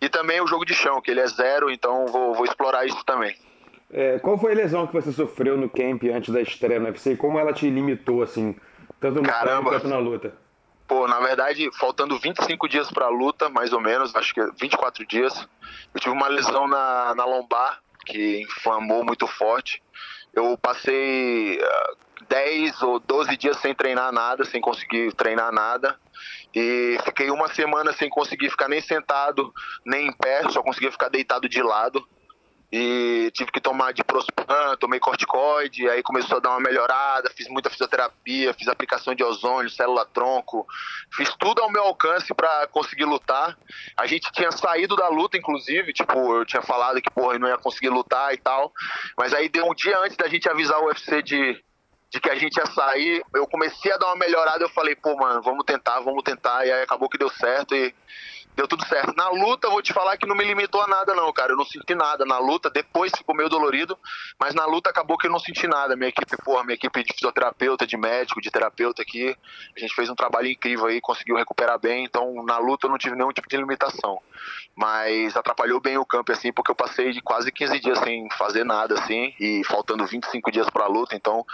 [0.01, 3.03] E também o jogo de chão, que ele é zero, então vou, vou explorar isso
[3.05, 3.35] também.
[3.91, 7.15] É, qual foi a lesão que você sofreu no camp antes da estreia no UFC
[7.15, 8.57] como ela te limitou, assim,
[8.99, 9.71] tanto no Caramba.
[9.71, 10.33] quanto na luta?
[10.93, 15.49] pô, na verdade, faltando 25 dias pra luta, mais ou menos, acho que 24 dias,
[15.95, 19.83] eu tive uma lesão na, na lombar, que inflamou muito forte.
[20.35, 21.97] Eu passei uh,
[22.33, 25.99] 10 ou 12 dias sem treinar nada, sem conseguir treinar nada.
[26.55, 29.53] E fiquei uma semana sem conseguir ficar nem sentado,
[29.85, 32.03] nem em pé, só conseguia ficar deitado de lado
[32.73, 37.69] e tive que tomar diprospan, tomei corticoide, aí começou a dar uma melhorada, fiz muita
[37.69, 40.67] fisioterapia, fiz aplicação de ozônio, célula tronco,
[41.15, 43.59] fiz tudo ao meu alcance para conseguir lutar.
[43.95, 47.49] A gente tinha saído da luta, inclusive, tipo, eu tinha falado que, porra, eu não
[47.49, 48.73] ia conseguir lutar e tal,
[49.19, 51.63] mas aí deu um dia antes da gente avisar o UFC de,
[52.13, 55.17] de que a gente ia sair, eu comecei a dar uma melhorada, eu falei, pô,
[55.17, 57.95] mano, vamos tentar, vamos tentar, e aí acabou que deu certo e
[58.55, 59.15] deu tudo certo.
[59.17, 61.53] Na luta, vou te falar que não me limitou a nada, não, cara.
[61.53, 62.71] Eu não senti nada na luta.
[62.71, 63.99] Depois ficou meio dolorido,
[64.39, 65.97] mas na luta acabou que eu não senti nada.
[65.97, 69.37] Minha equipe, porra, minha equipe de fisioterapeuta, de médico, de terapeuta aqui,
[69.77, 72.05] a gente fez um trabalho incrível aí, conseguiu recuperar bem.
[72.05, 74.21] Então, na luta, eu não tive nenhum tipo de limitação.
[74.75, 78.65] Mas atrapalhou bem o campo, assim, porque eu passei de quase 15 dias sem fazer
[78.65, 81.15] nada, assim, e faltando 25 dias pra luta.
[81.15, 81.45] Então,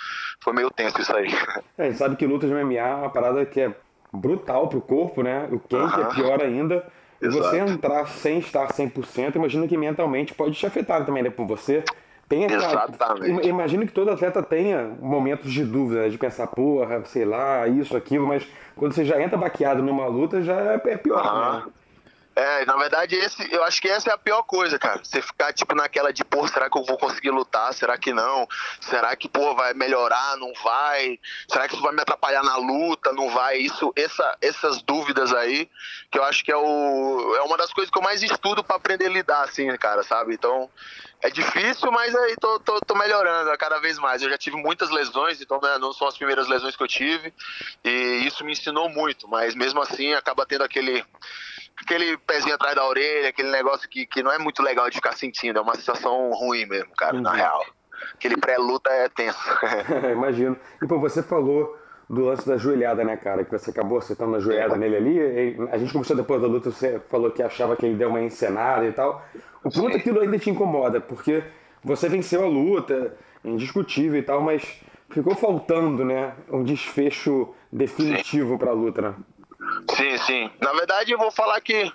[0.41, 1.29] foi meio tenso isso aí.
[1.77, 3.75] É, sabe que luta de MMA é uma parada que é
[4.12, 5.49] brutal pro corpo, né?
[5.51, 6.87] O quente é pior ainda.
[7.21, 11.31] E você entrar sem estar 100%, imagino que mentalmente pode te afetar também, né?
[11.31, 11.83] Por você
[12.29, 12.64] tem aquela...
[12.64, 13.49] Exatamente.
[13.49, 16.09] Imagino que todo atleta tenha momentos de dúvida, né?
[16.11, 20.42] de pensar, porra, sei lá, isso, aquilo, mas quando você já entra baqueado numa luta,
[20.42, 21.73] já é é pior, né?
[22.38, 25.03] É, na verdade, esse, eu acho que essa é a pior coisa, cara.
[25.03, 27.74] Você ficar, tipo, naquela de, pô, será que eu vou conseguir lutar?
[27.74, 28.46] Será que não?
[28.81, 30.37] Será que, pô, vai melhorar?
[30.37, 31.18] Não vai?
[31.48, 33.12] Será que isso vai me atrapalhar na luta?
[33.12, 33.57] Não vai?
[33.57, 35.68] Isso, essa, essas dúvidas aí,
[36.12, 38.77] que eu acho que é, o, é uma das coisas que eu mais estudo pra
[38.77, 40.33] aprender a lidar, assim, cara, sabe?
[40.33, 40.70] Então,
[41.20, 44.22] é difícil, mas aí tô, tô, tô melhorando cada vez mais.
[44.22, 47.35] Eu já tive muitas lesões, então né, não são as primeiras lesões que eu tive,
[47.83, 51.05] e isso me ensinou muito, mas mesmo assim acaba tendo aquele
[51.81, 55.12] aquele pezinho atrás da orelha, aquele negócio que, que não é muito legal de ficar
[55.12, 57.37] sentindo, é uma sensação ruim mesmo, cara, na Uhum.
[57.37, 57.67] real.
[58.14, 59.38] Aquele pré-luta é tenso.
[60.12, 60.57] Imagino.
[60.83, 61.77] E pô, você falou
[62.09, 63.45] do lance da joelhada, né, cara?
[63.45, 65.69] Que você acabou acertando a joelhada nele ali.
[65.73, 68.87] A gente conversou depois da luta, você falou que achava que ele deu uma encenada
[68.87, 69.23] e tal.
[69.64, 71.43] O quanto aquilo ainda te incomoda, porque
[71.83, 78.73] você venceu a luta, indiscutível e tal, mas ficou faltando, né, um desfecho definitivo pra
[78.73, 79.14] luta, né?
[79.91, 80.51] Sim, sim.
[80.61, 81.93] Na verdade, eu vou falar que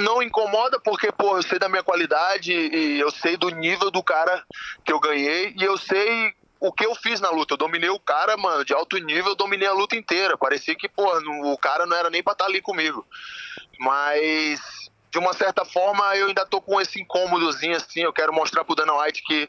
[0.00, 4.02] não incomoda porque, pô, eu sei da minha qualidade e eu sei do nível do
[4.02, 4.44] cara
[4.84, 7.54] que eu ganhei e eu sei o que eu fiz na luta.
[7.54, 10.38] Eu dominei o cara, mano, de alto nível, eu dominei a luta inteira.
[10.38, 11.04] Parecia que, pô,
[11.52, 13.06] o cara não era nem pra estar ali comigo.
[13.78, 14.60] Mas,
[15.10, 18.00] de uma certa forma, eu ainda tô com esse incômodozinho, assim.
[18.00, 19.48] Eu quero mostrar pro Dana White que,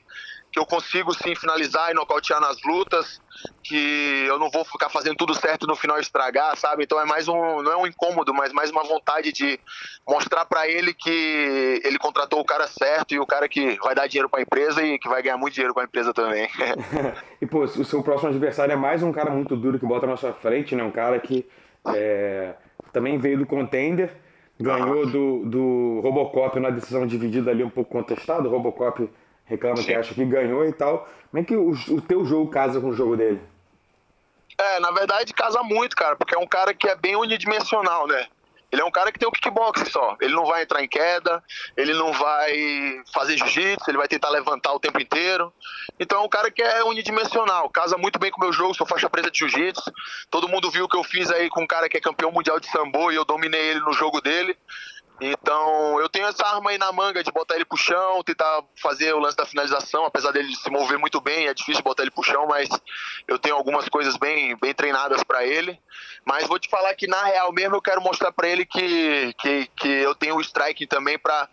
[0.55, 3.19] que eu consigo, sim, finalizar e nocautear nas lutas.
[3.61, 6.85] Que eu não vou ficar fazendo tudo certo no final estragar, sabe?
[6.85, 7.61] Então é mais um.
[7.61, 9.59] Não é um incômodo, mas mais uma vontade de
[10.07, 14.07] mostrar pra ele que ele contratou o cara certo e o cara que vai dar
[14.07, 16.47] dinheiro pra empresa e que vai ganhar muito dinheiro com a empresa também.
[17.41, 20.15] E, pô, o seu próximo adversário é mais um cara muito duro que bota na
[20.15, 20.83] sua frente, né?
[20.83, 21.45] Um cara que
[21.93, 22.55] é,
[22.93, 24.15] também veio do contender,
[24.57, 28.47] ganhou do, do Robocop na decisão dividida ali um pouco contestada.
[28.47, 29.09] O Robocop
[29.45, 31.09] reclama que acha que ganhou e tal.
[31.29, 33.41] Como é que o, o teu jogo casa com o jogo dele?
[34.57, 38.27] É, na verdade casa muito, cara, porque é um cara que é bem unidimensional, né?
[38.71, 40.17] Ele é um cara que tem o kickboxing só.
[40.19, 41.41] Ele não vai entrar em queda,
[41.77, 45.53] ele não vai fazer jiu-jitsu, ele vai tentar levantar o tempo inteiro.
[45.97, 48.85] Então é um cara que é unidimensional, casa muito bem com o meu jogo, sou
[48.85, 49.89] faixa preta de jiu-jitsu.
[50.29, 52.59] Todo mundo viu o que eu fiz aí com um cara que é campeão mundial
[52.59, 54.57] de sambo e eu dominei ele no jogo dele.
[55.19, 59.13] Então, eu tenho essa arma aí na manga de botar ele pro chão, tentar fazer
[59.13, 62.23] o lance da finalização, apesar dele se mover muito bem, é difícil botar ele pro
[62.23, 62.67] chão, mas
[63.27, 65.79] eu tenho algumas coisas bem, bem treinadas pra ele.
[66.25, 69.67] Mas vou te falar que na real mesmo eu quero mostrar pra ele que, que,
[69.77, 71.47] que eu tenho o strike também pra,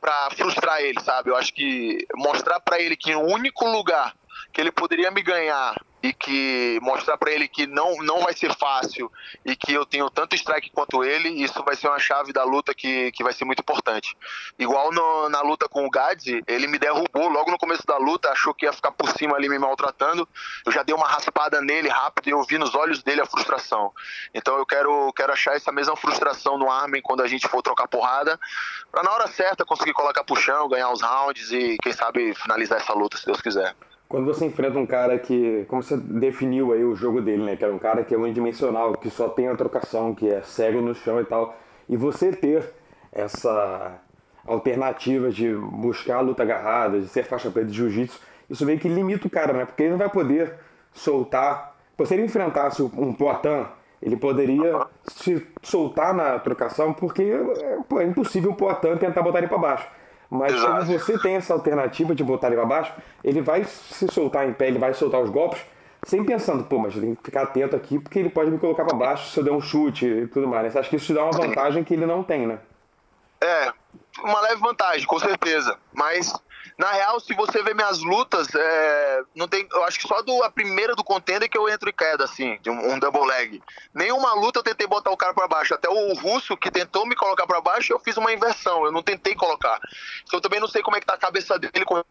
[0.00, 1.30] pra frustrar ele, sabe?
[1.30, 4.14] Eu acho que mostrar pra ele que o único lugar
[4.52, 8.54] que ele poderia me ganhar e que mostrar pra ele que não, não vai ser
[8.54, 9.10] fácil
[9.42, 12.74] e que eu tenho tanto strike quanto ele, isso vai ser uma chave da luta
[12.74, 14.14] que, que vai ser muito importante.
[14.58, 18.28] Igual no- na luta com o Gads, ele me derrubou logo no começo da luta,
[18.30, 20.28] achou que ia ficar por cima ali me maltratando.
[20.66, 23.90] Eu já dei uma raspada nele rápido e eu vi nos olhos dele a frustração.
[24.34, 27.88] Então eu quero, quero achar essa mesma frustração no Armin quando a gente for trocar
[27.88, 28.38] porrada,
[28.92, 32.78] pra na hora certa conseguir colocar pro chão, ganhar os rounds e quem sabe finalizar
[32.78, 33.74] essa luta, se Deus quiser.
[34.14, 37.56] Quando você enfrenta um cara que, como você definiu aí o jogo dele, né?
[37.56, 40.80] Que era um cara que é unidimensional, que só tem a trocação, que é cego
[40.80, 41.56] no chão e tal.
[41.88, 42.64] E você ter
[43.10, 43.98] essa
[44.46, 48.86] alternativa de buscar a luta agarrada, de ser faixa preta de jiu-jitsu, isso meio que
[48.86, 49.64] limita o cara, né?
[49.64, 50.52] Porque ele não vai poder
[50.92, 51.76] soltar.
[52.04, 53.66] Se ele enfrentasse um Poitin,
[54.00, 59.38] Ele poderia se soltar na trocação, porque é, pô, é impossível o Poitin tentar botar
[59.38, 59.88] ele para baixo.
[60.30, 60.86] Mas Exato.
[60.86, 64.52] como você tem essa alternativa de botar ele para baixo, ele vai se soltar em
[64.52, 65.64] pé, ele vai soltar os golpes,
[66.04, 68.96] sem pensando, pô, mas tenho que ficar atento aqui, porque ele pode me colocar para
[68.96, 70.64] baixo se eu der um chute e tudo mais.
[70.64, 70.70] Né?
[70.70, 72.58] Você acha que isso te dá uma vantagem que ele não tem, né?
[73.40, 73.72] É,
[74.22, 75.78] uma leve vantagem, com certeza.
[75.92, 76.32] Mas
[76.76, 80.42] na real, se você ver minhas lutas, é, não tem, eu acho que só do,
[80.42, 83.62] a primeira do contender que eu entro em queda, assim, de um, um, double leg.
[83.92, 85.74] Nenhuma luta eu tentei botar o cara para baixo.
[85.74, 88.84] Até o russo que tentou me colocar para baixo, eu fiz uma inversão.
[88.84, 89.78] Eu não tentei colocar.
[90.24, 92.02] Então eu também não sei como é que tá a cabeça dele com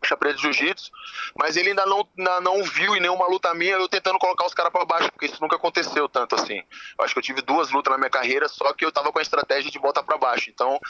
[0.00, 0.90] faixa preta de jiu-jitsu,
[1.38, 4.54] mas ele ainda não, ainda não viu em nenhuma luta minha eu tentando colocar os
[4.54, 6.62] caras para baixo, porque isso nunca aconteceu tanto assim.
[6.98, 9.18] Eu acho que eu tive duas lutas na minha carreira, só que eu tava com
[9.18, 10.50] a estratégia de botar para baixo.
[10.50, 10.80] Então,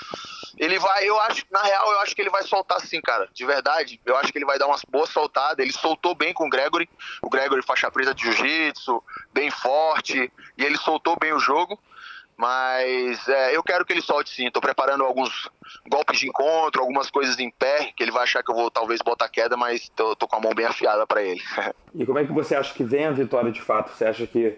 [0.56, 3.44] ele vai, eu acho, na real, eu acho que ele vai soltar sim, cara, de
[3.44, 4.00] verdade.
[4.06, 5.58] Eu acho que ele vai dar umas boas soltadas.
[5.58, 6.88] Ele soltou bem com o Gregory,
[7.22, 11.78] o Gregory faixa preta de jiu-jitsu, bem forte, e ele soltou bem o jogo.
[12.40, 14.46] Mas é, eu quero que ele solte sim.
[14.46, 15.50] Estou preparando alguns
[15.86, 19.02] golpes de encontro, algumas coisas em pé, que ele vai achar que eu vou talvez
[19.02, 21.42] botar queda, mas tô, tô com a mão bem afiada para ele.
[21.94, 23.90] e como é que você acha que vem a vitória de fato?
[23.90, 24.56] Você acha que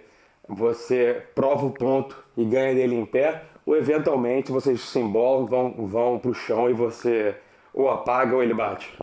[0.48, 3.42] você prova o ponto e ganha dele em pé?
[3.66, 7.34] Ou eventualmente vocês se embolam, vão, vão pro chão e você
[7.74, 8.96] ou apaga ou ele bate?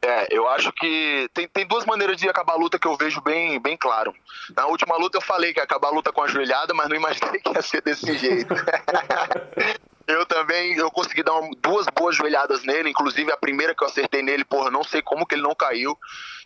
[0.00, 3.20] É, eu acho que tem, tem duas maneiras de acabar a luta que eu vejo
[3.20, 4.14] bem, bem claro.
[4.56, 6.96] Na última luta eu falei que ia acabar a luta com a joelhada, mas não
[6.96, 8.54] imaginei que ia ser desse jeito.
[10.06, 13.88] eu também, eu consegui dar uma, duas boas joelhadas nele, inclusive a primeira que eu
[13.88, 15.98] acertei nele, porra, não sei como que ele não caiu.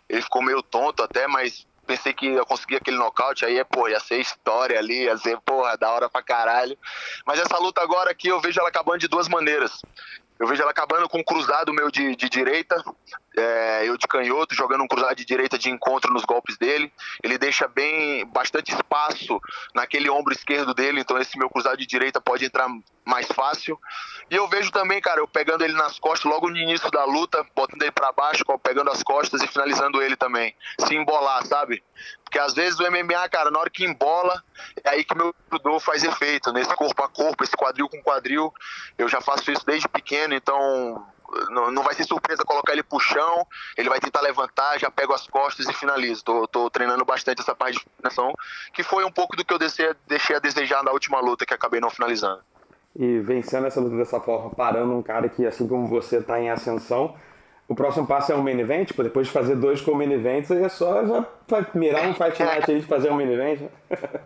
[0.09, 3.99] Ele ficou meio tonto até, mas pensei que eu conseguia aquele nocaute, aí, pô, ia
[3.99, 6.77] ser história ali, ia ser, porra, da hora pra caralho.
[7.25, 9.81] Mas essa luta agora aqui, eu vejo ela acabando de duas maneiras.
[10.39, 12.83] Eu vejo ela acabando com um cruzado meu de, de direita,
[13.35, 16.91] é, eu de canhoto, jogando um cruzado de direita de encontro nos golpes dele.
[17.23, 19.39] Ele deixa bem bastante espaço
[19.73, 22.67] naquele ombro esquerdo dele, então esse meu cruzado de direita pode entrar
[23.05, 23.79] mais fácil.
[24.29, 27.45] E eu vejo também, cara, eu pegando ele nas costas logo no início da luta,
[27.55, 30.55] botando ele para baixo, pegando as costas e finalizando ele também.
[30.79, 31.83] Se embolar, sabe?
[32.23, 34.43] Porque às vezes o MMA, cara, na hora que embola,
[34.83, 38.53] é aí que meu judô faz efeito, nesse corpo a corpo, esse quadril com quadril.
[38.97, 41.05] Eu já faço isso desde pequeno, então
[41.49, 43.45] não, não vai ser surpresa colocar ele pro chão,
[43.77, 46.23] ele vai tentar levantar, já pego as costas e finalizo.
[46.23, 48.33] Tô, tô treinando bastante essa parte de finalização,
[48.73, 51.53] que foi um pouco do que eu deixei, deixei a desejar na última luta que
[51.53, 52.41] acabei não finalizando.
[52.95, 56.49] E vencendo essa luta dessa forma, parando um cara que, assim como você, está em
[56.49, 57.15] ascensão,
[57.67, 60.51] o próximo passo é um main event, tipo, depois de fazer dois com main events,
[60.51, 61.25] aí é só já
[61.73, 63.61] mirar um fight night aí de fazer um event.
[63.61, 63.69] Né?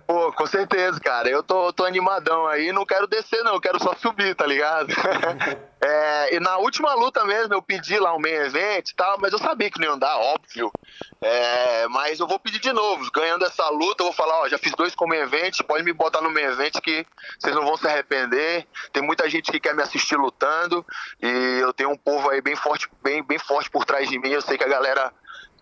[0.05, 1.29] Pô, com certeza, cara.
[1.29, 4.93] Eu tô, tô animadão aí, não quero descer não, eu quero só subir, tá ligado?
[5.81, 9.33] é, e na última luta mesmo eu pedi lá um main event e tal, mas
[9.33, 10.71] eu sabia que não ia dar, óbvio.
[11.21, 13.09] É, mas eu vou pedir de novo.
[13.11, 15.93] Ganhando essa luta, eu vou falar, ó, já fiz dois com main event, pode me
[15.93, 17.05] botar no main event que
[17.39, 18.65] vocês não vão se arrepender.
[18.93, 20.85] Tem muita gente que quer me assistir lutando
[21.21, 24.29] e eu tenho um povo aí bem forte, bem, bem forte por trás de mim.
[24.29, 25.11] Eu sei que a galera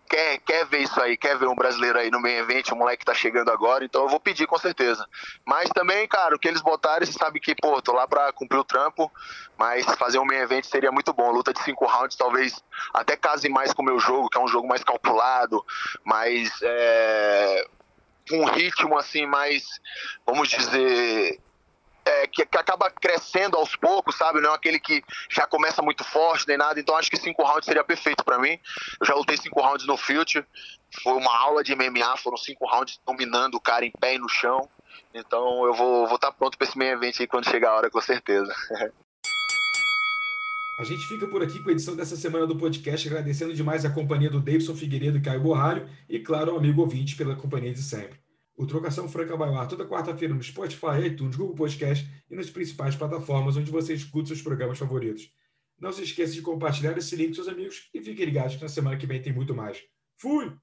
[0.10, 3.06] quer, quer ver isso aí, quer ver um brasileiro aí no meio evento, o moleque
[3.06, 5.08] tá chegando agora, então eu vou pedir com certeza.
[5.46, 8.60] Mas também, cara, o que eles botarem, você sabe que, pô, tô lá pra cumprir
[8.60, 9.12] o trampo,
[9.58, 11.32] mas fazer um meio evento seria muito bom.
[11.32, 12.64] Luta de cinco rounds talvez
[12.94, 15.64] até case mais com o meu jogo, que é um jogo mais calculado,
[16.04, 16.52] mais.
[16.62, 17.68] É,
[18.32, 19.64] um ritmo assim mais,
[20.26, 21.40] vamos dizer,
[22.06, 24.40] é, que, que, acaba crescendo aos poucos, sabe?
[24.40, 26.80] Não é aquele que já começa muito forte nem nada.
[26.80, 28.60] Então acho que cinco rounds seria perfeito para mim.
[29.00, 30.46] Eu já lutei cinco rounds no Future.
[31.02, 34.30] Foi uma aula de MMA, foram cinco rounds dominando o cara em pé e no
[34.30, 34.70] chão.
[35.14, 37.90] Então eu vou estar tá pronto para esse meio evento aí quando chegar a hora,
[37.90, 38.54] com certeza.
[40.78, 43.90] A gente fica por aqui com a edição dessa semana do podcast, agradecendo demais a
[43.90, 47.82] companhia do Davidson Figueiredo e Caio Borralho, e claro, ao amigo ouvinte pela companhia de
[47.82, 48.20] sempre.
[48.56, 52.96] O Trocação Franca vai ar toda quarta-feira no Spotify, iTunes, Google Podcast e nas principais
[52.96, 55.34] plataformas onde você escuta seus programas favoritos.
[55.78, 58.70] Não se esqueça de compartilhar esse link com seus amigos e fique ligado que na
[58.70, 59.84] semana que vem tem muito mais.
[60.18, 60.56] Fui!